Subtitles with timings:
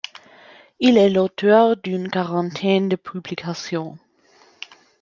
[0.79, 3.99] Il est l'auteur d'une quarantaine de publications.